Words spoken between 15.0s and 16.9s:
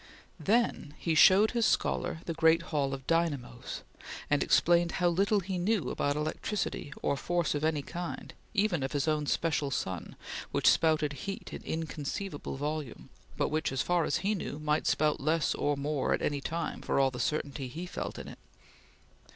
less or more, at any time,